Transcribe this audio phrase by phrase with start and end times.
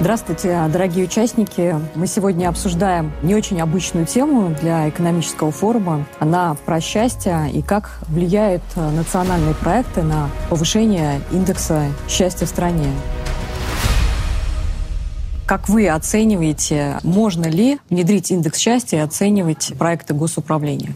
[0.00, 1.76] Здравствуйте, дорогие участники.
[1.94, 6.04] Мы сегодня обсуждаем не очень обычную тему для экономического форума.
[6.18, 12.88] Она про счастье и как влияют национальные проекты на повышение индекса счастья в стране.
[15.46, 20.92] Как вы оцениваете, можно ли внедрить индекс счастья и оценивать проекты госуправления?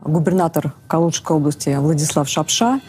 [0.00, 2.80] Губернатор Калужской области Владислав Шапша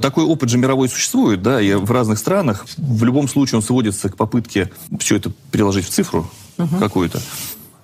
[0.00, 2.66] такой опыт же мировой существует, да, и в разных странах.
[2.76, 6.78] В любом случае он сводится к попытке все это переложить в цифру uh-huh.
[6.78, 7.20] какую-то.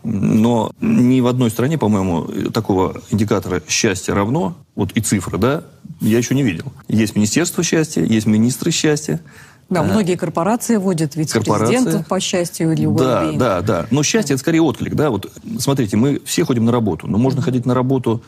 [0.04, 5.64] Но ни в одной стране, по-моему, такого индикатора счастья равно, вот и цифры, да,
[6.00, 6.72] я еще не видел.
[6.88, 9.20] Есть Министерство счастья, есть министры счастья,
[9.70, 13.86] да, а, многие корпорации вводят вице-президентов по счастью или Да, да, да.
[13.90, 14.94] Но счастье– это скорее отклик.
[14.94, 15.08] Да?
[15.08, 18.22] Вот, смотрите, мы все ходим на работу, но можно ходить на работу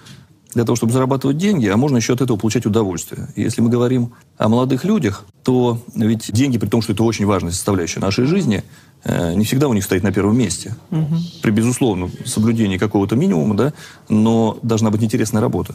[0.57, 3.29] для того, чтобы зарабатывать деньги, а можно еще от этого получать удовольствие.
[3.35, 7.27] И если мы говорим о молодых людях, то ведь деньги, при том, что это очень
[7.27, 8.65] важная составляющая нашей жизни,
[9.05, 10.75] э, не всегда у них стоит на первом месте.
[10.91, 11.15] Угу.
[11.43, 13.75] При безусловном соблюдении какого-то минимума, да,
[14.09, 15.75] но должна быть интересная работа.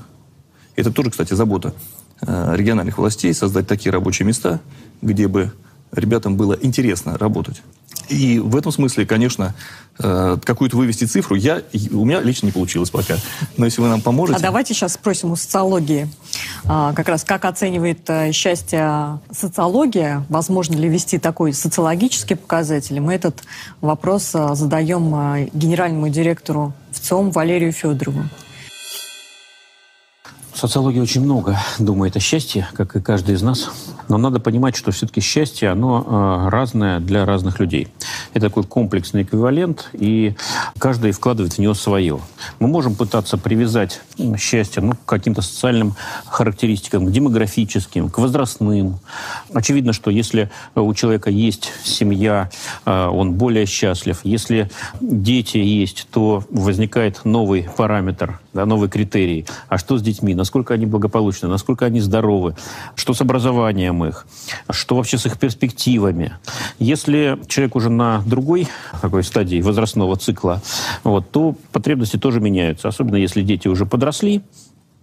[0.75, 1.75] Это тоже, кстати, забота
[2.22, 4.61] э, региональных властей создать такие рабочие места,
[5.03, 5.52] где бы
[5.92, 7.61] ребятам было интересно работать.
[8.09, 9.56] И в этом смысле, конечно,
[10.00, 11.61] э, какую-то вывести цифру я,
[11.92, 13.16] у меня лично не получилось пока.
[13.56, 14.38] Но если вы нам поможете...
[14.38, 16.09] А давайте сейчас спросим у социологии,
[16.66, 23.00] а, как раз как оценивает э, счастье социология, возможно ли вести такой социологический показатель.
[23.00, 23.44] Мы этот
[23.80, 28.23] вопрос э, задаем генеральному директору ВЦИОМ Валерию Федорову.
[30.53, 33.71] Социология очень много думает о счастье, как и каждый из нас.
[34.09, 37.88] Но надо понимать, что все-таки счастье, оно э, разное для разных людей.
[38.34, 40.36] Это такой комплексный эквивалент, и
[40.78, 42.20] каждый вкладывает в него свое.
[42.60, 44.02] Мы можем пытаться привязать
[44.38, 49.00] счастье ну, к каким-то социальным характеристикам, к демографическим, к возрастным.
[49.54, 52.50] Очевидно, что если у человека есть семья,
[52.86, 54.20] э, он более счастлив.
[54.24, 59.46] Если дети есть, то возникает новый параметр, да, новый критерий.
[59.68, 60.36] А что с детьми?
[60.41, 62.56] насколько они благополучны, насколько они здоровы,
[62.96, 64.25] что с образованием их,
[64.70, 66.34] что вообще с их перспективами.
[66.80, 68.68] Если человек уже на другой
[69.02, 70.62] такой стадии возрастного цикла,
[71.04, 72.88] вот, то потребности тоже меняются.
[72.88, 74.42] Особенно если дети уже подросли,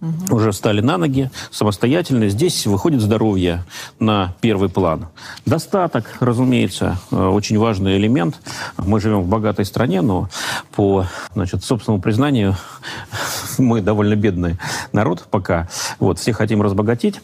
[0.01, 0.35] угу.
[0.35, 2.29] уже встали на ноги самостоятельно.
[2.29, 3.63] Здесь выходит здоровье
[3.99, 5.07] на первый план.
[5.45, 8.39] Достаток, разумеется, э, очень важный элемент.
[8.77, 10.29] Мы живем в богатой стране, но
[10.75, 12.55] по значит, собственному признанию
[13.57, 14.57] мы довольно бедный
[14.91, 15.67] народ пока.
[15.99, 17.21] Вот, все хотим разбогатеть.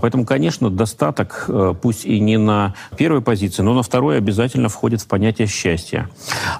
[0.00, 5.00] Поэтому, конечно, достаток, э, пусть и не на первой позиции, но на второй обязательно входит
[5.00, 6.10] в понятие счастья.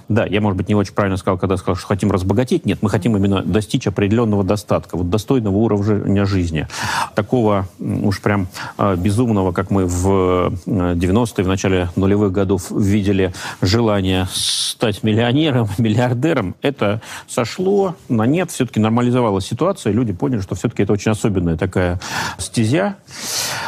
[0.09, 2.65] Да, я, может быть, не очень правильно сказал, когда сказал, что хотим разбогатеть.
[2.67, 6.67] Нет, мы хотим именно достичь определенного достатка, вот достойного уровня жизни.
[7.15, 8.49] Такого уж прям
[8.79, 15.69] э, безумного, как мы в 90-е, э, в начале нулевых годов видели желание стать миллионером,
[15.79, 21.57] миллиардером, это сошло на нет, все-таки нормализовалась ситуация, люди поняли, что все-таки это очень особенная
[21.57, 22.01] такая
[22.39, 22.97] стезя.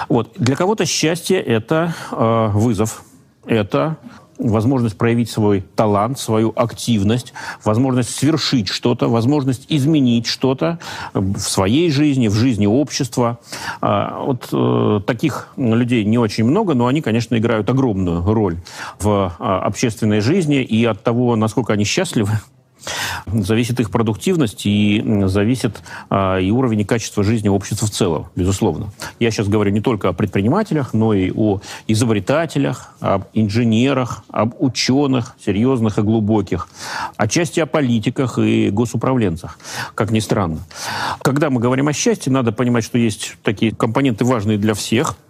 [0.08, 0.32] Вот.
[0.36, 3.02] Для кого-то счастье– это э, вызов,
[3.46, 3.96] это
[4.40, 7.32] возможность проявить свой талант, свою активность,
[7.64, 10.78] возможность свершить что-то, возможность изменить что-то
[11.14, 13.38] в своей жизни, в жизни общества.
[13.80, 18.56] А, вот э, таких людей не очень много, но они, конечно, играют огромную роль
[18.98, 22.30] в а, общественной жизни, и от того, насколько они счастливы,
[23.26, 28.92] Зависит их продуктивность и зависит а, и уровень и качество жизни общества в целом, безусловно.
[29.18, 35.36] Я сейчас говорю не только о предпринимателях, но и о изобретателях, об инженерах, об ученых,
[35.44, 36.68] серьезных и глубоких,
[37.16, 39.58] отчасти о политиках и госуправленцах,
[39.94, 40.58] как ни странно.
[41.22, 45.16] Когда мы говорим о счастье, надо понимать, что есть такие компоненты важные для всех–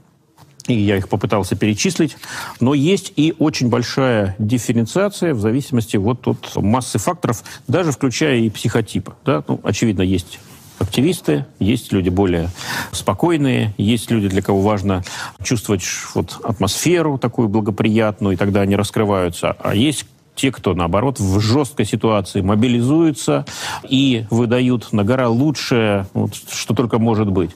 [0.66, 2.16] и я их попытался перечислить,
[2.60, 8.50] но есть и очень большая дифференциация в зависимости вот от массы факторов, даже включая и
[8.50, 9.15] психотипы.
[9.25, 9.43] Да?
[9.47, 10.38] Ну, очевидно, есть
[10.78, 12.50] активисты, есть люди более
[12.93, 15.04] спокойные, есть люди, для кого важно
[15.43, 15.84] чувствовать
[16.15, 19.57] вот атмосферу такую благоприятную, и тогда они раскрываются.
[19.60, 23.45] А есть те, кто, наоборот, в жесткой ситуации мобилизуются
[23.89, 27.51] и выдают на гора лучшее, вот, что только может быть.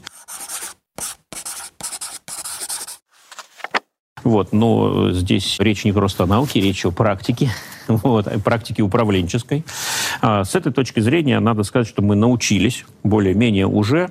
[4.25, 7.51] Вот, но здесь речь не просто о науке, речь о практике,
[7.89, 9.65] вот, практике управленческой.
[10.21, 14.11] А с этой точки зрения надо сказать, что мы научились более-менее уже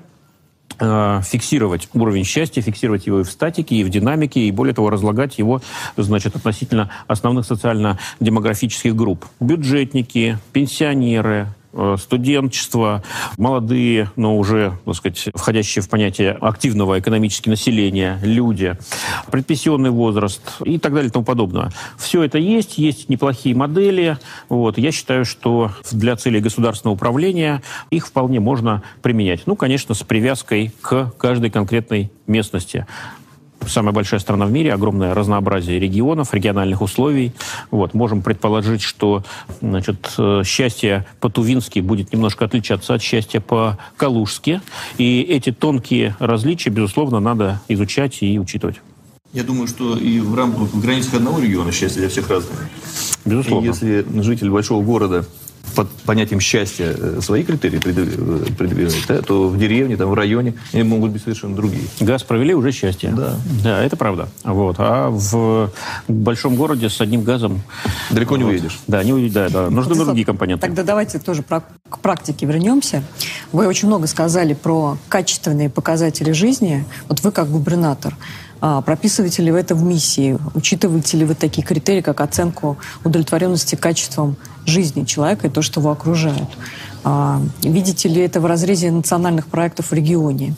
[0.80, 4.90] а, фиксировать уровень счастья, фиксировать его и в статике, и в динамике, и более того,
[4.90, 5.62] разлагать его,
[5.98, 9.26] значит, относительно основных социально-демографических групп.
[9.40, 11.63] Бюджетники, пенсионеры, э,
[11.98, 13.04] студенчество,
[13.38, 18.78] молодые, но уже, так сказать, входящие в понятие активного экономически населения, люди,
[19.32, 21.72] предпенсионный возраст и так далее и тому подобное.
[21.98, 24.18] Все это есть, есть неплохие модели.
[24.50, 24.78] Вот.
[24.78, 29.42] Я считаю, что для целей государственного управления их вполне можно применять.
[29.46, 32.86] Ну, конечно, с привязкой к каждой конкретной местности
[33.68, 37.34] самая большая страна в мире, огромное разнообразие регионов, региональных условий.
[37.72, 39.24] Вот, можем предположить, что
[39.62, 44.62] значит, э, счастье по-тувински будет немножко отличаться от счастья по-калужски.
[44.98, 48.78] И эти тонкие различия, безусловно, надо изучать и учитывать.
[49.34, 52.70] Я думаю, что и в рамках в границах одного региона счастье для всех разное.
[53.26, 53.66] Безусловно.
[53.66, 55.26] И если житель большого города
[55.76, 60.54] под понятием счастья э, свои критерии э, предъявляет, да, то в деревне, там, в районе
[60.72, 61.84] они могут быть совершенно другие.
[62.00, 63.12] Газ провели, уже счастье.
[63.16, 63.36] Да.
[63.64, 64.30] Да, это правда.
[64.44, 64.76] Вот.
[64.80, 65.72] А в
[66.08, 67.62] большом городе с одним газом...
[68.12, 68.52] Далеко не вот.
[68.52, 68.80] уедешь.
[68.88, 69.70] Да, не уедешь, да, да.
[69.70, 70.66] Нужны вот, другие компоненты.
[70.66, 73.04] Тогда давайте тоже про, к практике вернемся.
[73.52, 76.86] Вы очень много сказали про качественные показатели жизни.
[77.08, 78.16] Вот вы как губернатор.
[78.66, 80.40] А, прописываете ли вы это в миссии?
[80.54, 85.92] Учитываете ли вы такие критерии, как оценку удовлетворенности качеством жизни человека и то, что его
[85.92, 86.48] окружает?
[87.04, 90.56] А, видите ли это в разрезе национальных проектов в регионе?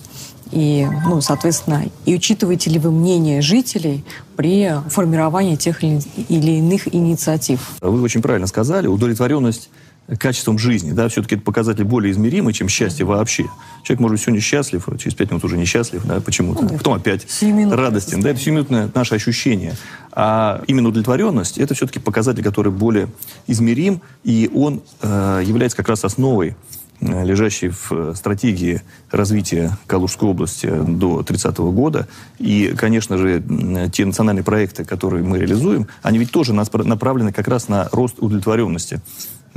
[0.51, 4.05] И, ну, соответственно, и учитываете ли вы мнение жителей
[4.35, 7.71] при формировании тех или иных инициатив?
[7.81, 8.85] Вы очень правильно сказали.
[8.85, 9.71] Удовлетворенность
[10.19, 10.91] качеством жизни.
[10.91, 13.45] Да, все-таки это показатель более измеримый, чем счастье вообще.
[13.83, 16.61] Человек может быть сегодня счастлив, а через пять минут уже несчастлив, да, почему-то.
[16.63, 17.25] Ну, Потом опять
[17.71, 18.21] радостен.
[18.21, 19.75] Да, это сиюминутное наше ощущение.
[20.11, 23.09] А именно удовлетворенность– это все-таки показатель, который более
[23.47, 26.55] измерим, и он э, является как раз основой
[27.01, 28.81] лежащей в стратегии
[29.11, 32.07] развития Калужской области до 30 года.
[32.39, 33.43] И, конечно же,
[33.91, 39.01] те национальные проекты, которые мы реализуем, они ведь тоже направлены как раз на рост удовлетворенности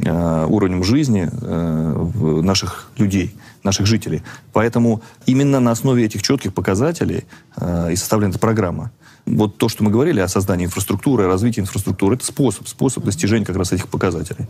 [0.01, 4.23] Э, уровнем жизни э, наших людей, наших жителей.
[4.53, 7.25] Поэтому именно на основе этих четких показателей
[7.57, 8.93] э, и составлена эта программа.
[9.27, 13.57] Вот то, что мы говорили о создании инфраструктуры, развитии инфраструктуры, это способ, способ достижения как
[13.57, 14.47] раз этих показателей.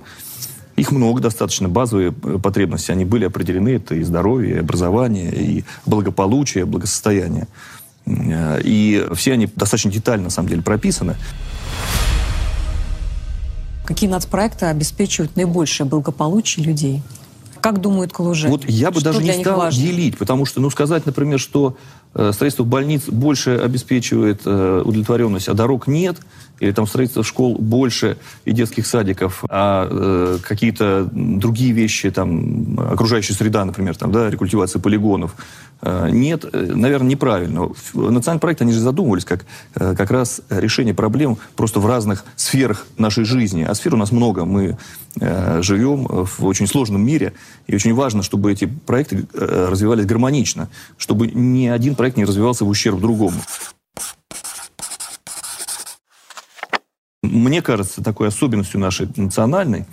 [0.79, 6.65] Их много достаточно, базовые потребности, они были определены, это и здоровье, и образование, и благополучие,
[6.67, 7.49] благосостояние.
[8.07, 11.17] И все они достаточно детально, на самом деле, прописаны.
[13.85, 17.03] Какие нацпроекты обеспечивают наибольшее благополучие людей?
[17.61, 18.53] Как думают калужане?
[18.53, 19.83] Вот я бы что даже не стал важно?
[19.83, 21.77] делить, потому что, ну, сказать, например, что
[22.15, 26.19] э, строительство больниц больше обеспечивает э, удовлетворенность, а дорог нет,
[26.61, 33.35] или там строительство школ больше и детских садиков, а э, какие-то другие вещи, там, окружающая
[33.35, 35.35] среда, например, там, да, рекультивация полигонов,
[35.81, 37.71] Э, нет, э, наверное, неправильно.
[37.95, 42.87] Национальный проект, они же задумывались как э, как раз решение проблем просто в разных сферах
[42.97, 43.63] нашей жизни.
[43.63, 44.45] А сфер у нас много.
[44.45, 44.77] Мы
[45.61, 47.33] живем в очень сложном мире,
[47.67, 52.69] и очень важно, чтобы эти проекты развивались гармонично, чтобы ни один проект не развивался в
[52.69, 53.35] ущерб другому.
[57.31, 59.87] Мне кажется, такой особенностью нашей национальной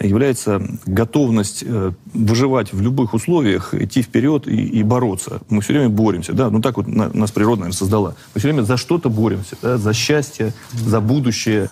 [0.00, 5.40] является готовность э, выживать в любых условиях, идти вперед и, и бороться.
[5.48, 8.16] Мы все время боремся, да, ну так вот на, нас природа, наверное, создала.
[8.34, 11.70] Мы все время за что-то боремся, да, за счастье, за будущее.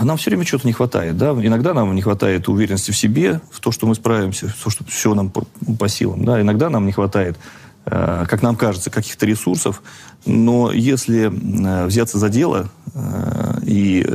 [0.00, 1.32] Нам все время чего-то не хватает, да.
[1.32, 4.84] Иногда нам не хватает уверенности в себе, в то, что мы справимся, в то, что
[4.84, 5.44] все нам по,
[5.78, 6.40] по силам, да.
[6.40, 7.36] Иногда нам не хватает
[7.84, 9.82] как нам кажется, каких-то ресурсов.
[10.24, 14.06] Но если э, взяться за дело э, и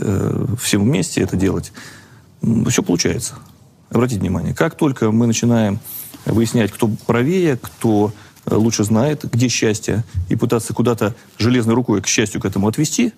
[0.62, 1.74] всем вместе это делать,
[2.70, 3.36] все получается.
[3.90, 5.80] Обратите внимание, как только мы начинаем
[6.26, 8.14] выяснять, кто правее, кто
[8.46, 13.14] лучше знает, где счастье, и пытаться куда-то железной рукой к счастью к этому отвести,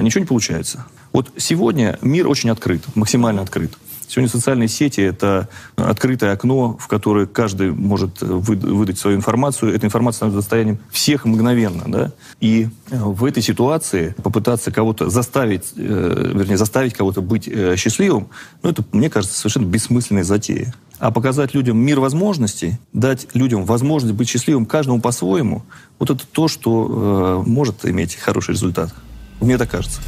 [0.00, 0.86] ничего не получается.
[1.12, 3.78] Вот сегодня мир очень открыт, максимально открыт.
[4.08, 9.74] Сегодня социальные сети– это открытое окно, в которое каждый может выдать свою информацию.
[9.74, 11.84] Эта информация становится достоянием всех мгновенно.
[11.86, 12.12] Да?
[12.40, 18.28] И э, в этой ситуации попытаться кого-то заставить, э, вернее, заставить кого-то быть э, счастливым,
[18.62, 20.74] ну, это, мне кажется, совершенно бессмысленная затея.
[20.98, 25.62] А показать людям мир возможностей, дать людям возможность быть счастливым каждому по-своему,
[25.98, 28.94] вот это то, что э, может иметь хороший результат.
[29.40, 30.00] Мне так кажется.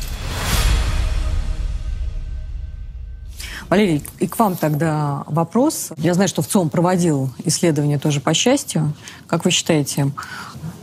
[3.68, 5.92] Валерий, и к вам тогда вопрос.
[5.96, 8.92] Я знаю, что в ЦОМ проводил исследования тоже по счастью.
[9.26, 10.12] Как вы считаете,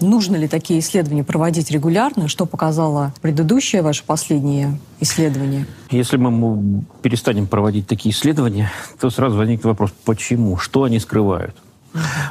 [0.01, 2.27] нужно ли такие исследования проводить регулярно?
[2.27, 5.65] Что показало предыдущее ваше последнее исследование?
[5.91, 10.57] Если мы перестанем проводить такие исследования, то сразу возникнет вопрос, почему?
[10.57, 11.55] Что они скрывают?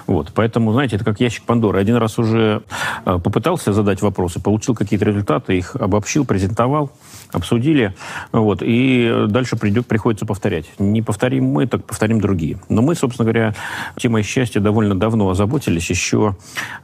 [0.07, 1.79] Вот, поэтому, знаете, это как ящик Пандоры.
[1.79, 2.63] Один раз уже
[3.05, 6.91] э, попытался задать вопросы, получил какие-то результаты, их обобщил, презентовал,
[7.33, 7.95] обсудили,
[8.33, 10.67] вот, и дальше придет, приходится повторять.
[10.79, 12.59] Не повторим мы, так повторим другие.
[12.69, 13.55] Но мы, собственно говоря,
[13.97, 16.37] темой счастья довольно давно озаботились, еще,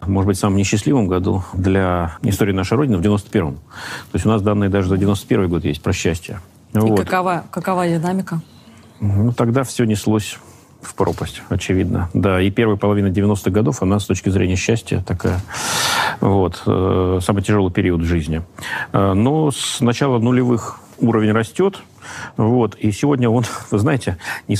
[0.06, 3.54] может быть, в самом несчастливом году для истории нашей Родины, в 91-м.
[3.54, 3.61] То
[4.14, 6.40] есть у нас данные даже за 91 год есть про счастье.
[6.75, 7.00] И вот.
[7.00, 8.40] какова, какова динамика?
[9.00, 10.38] Ну, тогда все неслось
[10.80, 12.08] в пропасть, очевидно.
[12.14, 15.40] Да, и первая половина 90-х годов, она с точки зрения счастья такая,
[16.20, 18.42] вот, э, самый тяжелый период жизни.
[18.92, 21.80] Э, но с начала нулевых уровень растет,
[22.37, 24.56] вот, и сегодня он, вы знаете, не,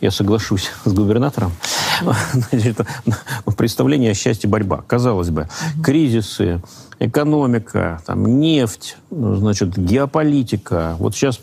[0.00, 1.52] я соглашусь с губернатором,
[3.56, 4.82] представление о счастье борьба.
[4.86, 5.48] Казалось бы,
[5.82, 6.60] кризисы,
[6.98, 10.96] экономика, там, нефть, ну, значит, геополитика.
[10.98, 11.40] Вот сейчас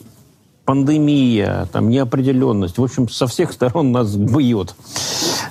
[0.66, 2.78] пандемия, там, неопределенность.
[2.78, 4.76] В общем, со всех сторон нас бьет.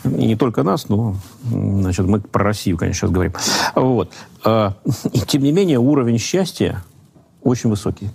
[0.05, 3.35] И не только нас, но значит, мы про Россию, конечно, сейчас говорим.
[3.75, 4.13] Вот.
[4.45, 4.75] А,
[5.13, 6.83] и, тем не менее, уровень счастья
[7.43, 8.11] очень высокий.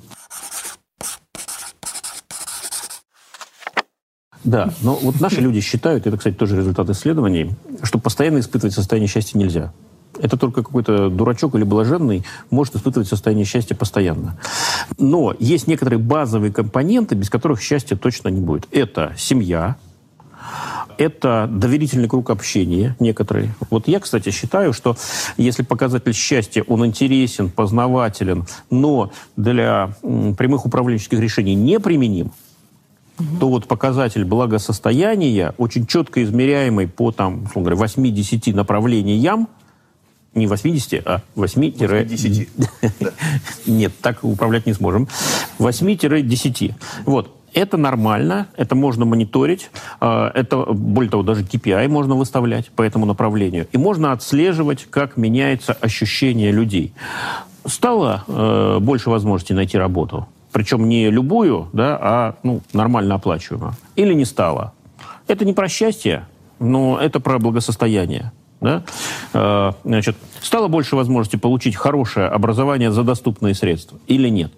[4.44, 9.10] Да, но вот наши люди считают, это, кстати, тоже результат исследований, что постоянно испытывать состояние
[9.10, 9.74] счастья нельзя.
[10.20, 14.38] Это только какой-то дурачок или блаженный может испытывать состояние счастья постоянно.
[14.98, 18.68] Но есть некоторые базовые компоненты, без которых счастья точно не будет.
[18.72, 19.76] Это семья,
[20.98, 23.54] это доверительный круг общения некоторые.
[23.70, 24.96] Вот я, кстати, считаю, что
[25.38, 32.32] если показатель счастья, он интересен, познавателен, но для прямых управленческих решений неприменим,
[33.20, 33.28] угу.
[33.40, 39.48] то вот показатель благосостояния, очень четко измеряемый по там, условно говоря, 8-10 направлениям,
[40.36, 42.50] не 80, а 8 10
[43.66, 45.08] Нет, так управлять не сможем.
[45.60, 46.74] 8-10.
[47.06, 47.32] Вот.
[47.54, 53.06] Это нормально, это можно мониторить, а, это, более того, даже KPI можно выставлять по этому
[53.06, 53.68] направлению.
[53.72, 56.92] И можно отслеживать, как меняется ощущение людей.
[57.66, 63.74] Стало э, больше возможностей найти работу, причем не любую, да, а ну, нормально оплачиваемую.
[63.96, 64.74] Или не стало.
[65.28, 66.28] Это не про счастье,
[66.60, 68.34] но это про благосостояние.
[68.62, 68.84] Да?
[69.34, 74.52] Э, значит, стало больше возможности получить хорошее образование за доступные средства или нет?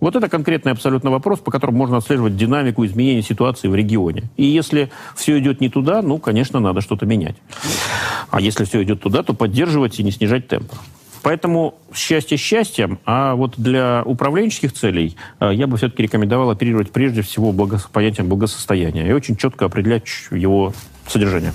[0.00, 4.24] Вот это конкретный абсолютно вопрос, по которому можно отслеживать динамику изменения ситуации в регионе.
[4.36, 7.36] И если все идет не туда, ну, конечно, надо что-то менять.
[8.30, 10.72] А если все идет туда, то поддерживать и не снижать темп.
[11.22, 17.22] Поэтому счастье счастьем, а вот для управленческих целей э, я бы все-таки рекомендовал оперировать прежде
[17.22, 17.88] всего благос...
[17.90, 20.74] понятием благосостояния и очень четко определять его
[21.06, 21.54] содержание.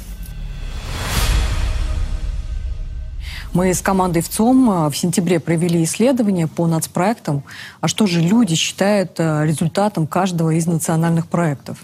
[3.51, 7.43] Мы с командой ВЦОМ э, в сентябре провели исследование по нацпроектам,
[7.81, 11.79] а что же люди считают э, результатом каждого из национальных проектов.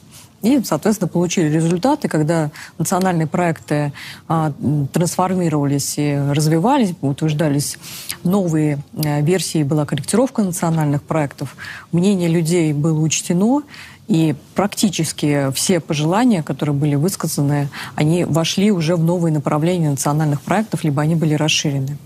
[0.45, 3.93] И, соответственно, получили результаты, когда национальные проекты
[4.27, 4.53] а,
[4.93, 7.79] трансформировались и развивались, утверждались
[8.24, 11.55] новые а, версии, была корректировка национальных проектов,
[11.91, 13.63] мнение людей было учтено,
[14.07, 20.83] и практически все пожелания, которые были высказаны, они вошли уже в новые направления национальных проектов,
[20.83, 21.97] либо они были расширены.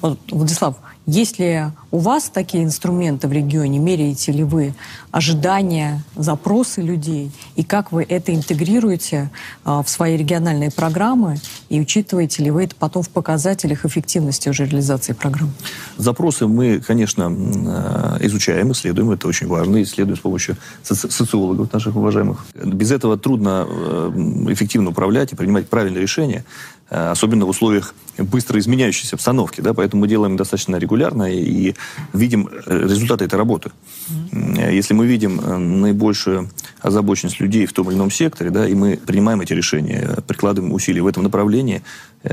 [0.00, 3.78] Вот, Владислав, есть ли у вас такие инструменты в регионе?
[3.78, 4.74] Меряете ли вы
[5.10, 7.30] ожидания, запросы людей?
[7.54, 9.30] И как вы это интегрируете
[9.62, 11.36] а, в свои региональные программы?
[11.68, 15.52] И учитываете ли вы это потом в показателях эффективности уже реализации программ?
[15.98, 19.10] Запросы мы, конечно, а, изучаем, исследуем.
[19.10, 19.82] Это очень важно.
[19.82, 22.46] Исследуем с помощью соци социологов наших уважаемых.
[22.54, 24.12] Без этого трудно а,
[24.48, 26.44] эффективно управлять и принимать правильные решения.
[26.92, 29.62] Э, особенно в условиях быстро изменяющейся обстановки.
[29.62, 31.74] Да, поэтому мы делаем достаточно регулярно и
[32.12, 33.70] видим э, результаты этой работы.
[34.08, 34.74] Mm-hmm.
[34.74, 35.36] Если мы видим
[35.80, 40.72] наибольшую озабоченность людей в том или ином секторе, да, и мы принимаем эти решения, прикладываем
[40.72, 41.82] усилия в этом направлении,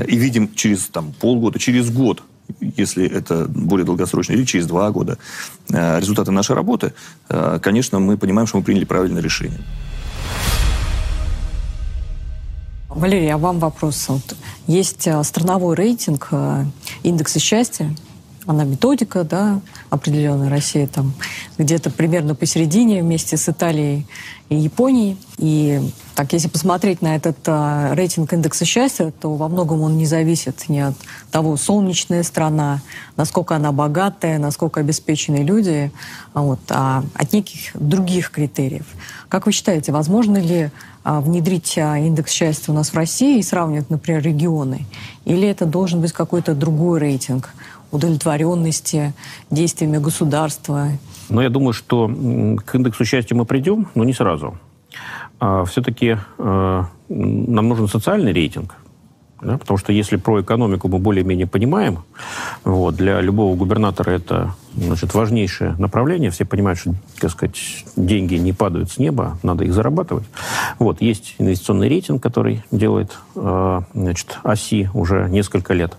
[0.06, 2.22] и видим через там, полгода, через год
[2.76, 5.18] если это более долгосрочно, или через два года
[5.68, 6.92] результаты нашей работы,
[7.62, 9.60] конечно, мы понимаем, что мы приняли правильное решение.
[12.90, 14.08] Валерий, а вам вопрос.
[14.66, 16.64] Есть э, страновой рейтинг э,
[17.04, 17.94] индекса счастья,
[18.46, 21.12] она методика, да, определенная Россия там
[21.58, 24.06] где-то примерно посередине вместе с Италией
[24.48, 25.16] и Японией.
[25.38, 25.80] И
[26.14, 30.68] так, если посмотреть на этот а, рейтинг индекса счастья, то во многом он не зависит
[30.68, 30.94] ни от
[31.30, 32.80] того, солнечная страна,
[33.16, 35.92] насколько она богатая, насколько обеспечены люди,
[36.34, 38.86] а, вот, а от неких других критериев.
[39.28, 40.70] Как вы считаете, возможно ли
[41.04, 44.86] а, внедрить а, индекс счастья у нас в России и сравнивать, например, регионы?
[45.24, 47.50] Или это должен быть какой-то другой рейтинг
[47.92, 49.12] удовлетворенности
[49.50, 50.88] действиями государства?
[51.28, 52.08] Но я думаю, что
[52.64, 54.58] к индексу счастья мы придем, но не сразу.
[55.38, 58.76] А все-таки э, нам нужен социальный рейтинг,
[59.42, 59.56] Да?
[59.56, 61.98] Потому что если про экономику мы более-менее понимаем,
[62.64, 66.30] вот, для любого губернатора это значит, важнейшее направление.
[66.30, 70.24] Все понимают, что, так сказать, деньги не падают с неба, надо их зарабатывать.
[70.78, 75.96] Вот, есть инвестиционный рейтинг, который делает э, значит, ОСИ уже несколько лет.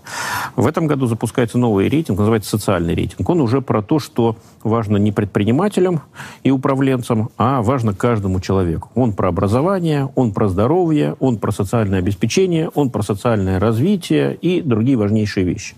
[0.56, 3.28] В этом году запускается новый рейтинг, называется социальный рейтинг.
[3.28, 6.02] Он уже про то, что важно не предпринимателям
[6.42, 8.90] и управленцам, а важно каждому человеку.
[8.94, 14.60] Он про образование, он про здоровье, он про социальное обеспечение, он про социальное развитие и
[14.60, 15.74] другие важнейшие вещи.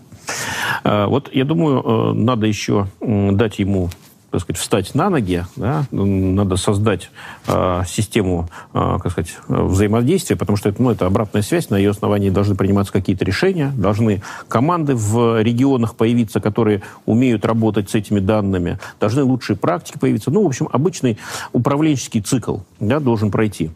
[0.82, 3.90] А, вот я думаю, э, надо еще дать ему
[4.34, 7.08] так сказать, встать на ноги, да, надо создать
[7.46, 11.90] э, систему, э, как сказать, взаимодействия, потому что это, ну, это обратная связь, на ее
[11.90, 18.18] основании должны приниматься какие-то решения, должны команды в регионах появиться, которые умеют работать с этими
[18.18, 20.32] данными, должны лучшие практики появиться.
[20.32, 21.16] Ну, в общем, обычный
[21.52, 23.70] управленческий цикл да, должен пройти.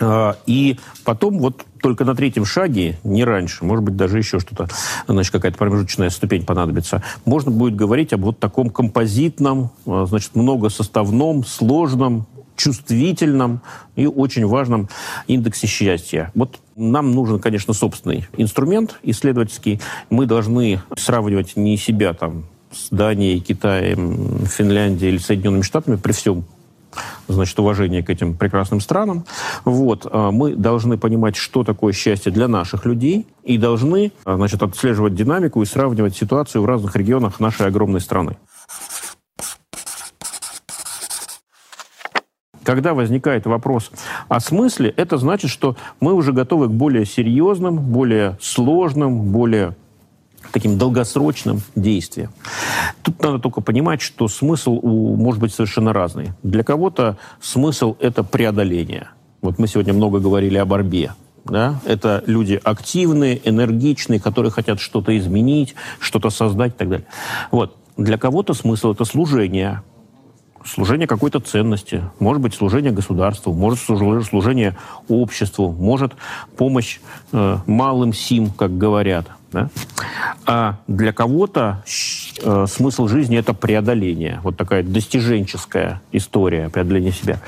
[0.00, 4.68] А, и потом вот только на третьем шаге, не раньше, может быть, даже еще что-то,
[5.06, 11.44] значит, какая-то промежуточная ступень понадобится, можно будет говорить об вот таком композитном, а, значит, многосоставном,
[11.44, 12.26] сложном,
[12.56, 13.62] чувствительном
[13.96, 14.88] и очень важном
[15.26, 16.30] индексе счастья.
[16.34, 19.80] Вот нам нужен, конечно, собственный инструмент исследовательский.
[20.10, 26.44] Мы должны сравнивать не себя там с Данией, Китаем, Финляндией или Соединенными Штатами при всем
[27.28, 29.24] значит, уважение к этим прекрасным странам.
[29.64, 30.06] Вот.
[30.10, 35.14] А, мы должны понимать, что такое счастье для наших людей, и должны а, значит, отслеживать
[35.14, 38.36] динамику и сравнивать ситуацию в разных регионах нашей огромной страны.
[42.62, 43.90] Когда возникает вопрос
[44.28, 49.76] о смысле, это значит, что мы уже готовы к более серьезным, более сложным, более
[50.52, 52.30] таким долгосрочным действием.
[53.02, 56.32] Тут надо только понимать, что смысл у, может быть совершенно разный.
[56.42, 59.08] Для кого-то смысл– это преодоление.
[59.42, 61.14] Вот мы сегодня много говорили о борьбе.
[61.44, 61.80] Да?
[61.84, 67.06] Это люди активные, энергичные, которые хотят что-то изменить, что-то создать и так далее.
[67.50, 67.76] Вот.
[67.96, 69.82] Для кого-то смысл– это служение,
[70.64, 74.76] служение какой-то ценности, может быть, служение государству, может служение
[75.08, 76.12] обществу, может
[76.56, 77.00] помощь
[77.32, 79.26] э, малым сим, как говорят.
[79.52, 79.68] Да?
[80.46, 81.82] А для кого-то
[82.42, 87.40] э, смысл жизни это преодоление, вот такая достиженческая история преодоления себя.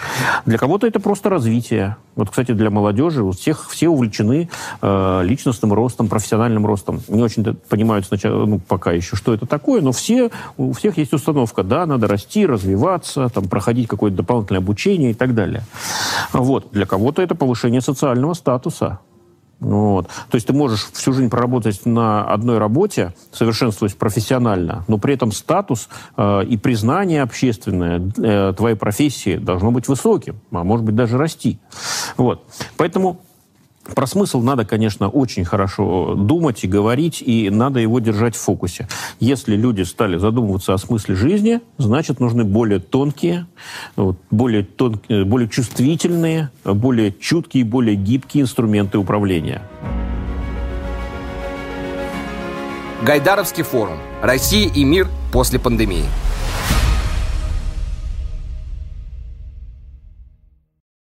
[0.47, 1.97] Для кого-то это просто развитие.
[2.15, 4.51] Вот, кстати, для молодежи у всех все увлечены
[4.83, 7.01] э, личностным ростом, профессиональным ростом.
[7.09, 11.13] Не очень понимают сначала, ну, пока еще, что это такое, но все, у всех есть
[11.15, 15.63] установка, да, надо расти, развиваться, там, проходить какое-то дополнительное обучение и так далее.
[16.33, 16.69] Вот.
[16.73, 19.01] Для кого-то это повышение социального статуса.
[19.63, 20.09] Вот.
[20.29, 25.31] То есть ты можешь всю жизнь проработать на одной работе, совершенствуясь профессионально, но при этом
[25.31, 31.17] статус э, и признание общественное э, твоей профессии должно быть высоким, а может быть даже
[31.17, 31.61] расти.
[32.17, 32.45] Вот.
[32.77, 33.21] Поэтому
[33.95, 38.89] про смысл надо, конечно, очень хорошо думать и говорить, и надо его держать в фокусе.
[39.19, 43.47] Если люди стали задумываться о смысле жизни, значит, нужны более тонкие,
[44.31, 49.63] более, тонкие, более чувствительные, более чуткие, более гибкие инструменты управления.
[53.03, 53.99] Гайдаровский форум.
[54.23, 56.05] Россия и мир после пандемии.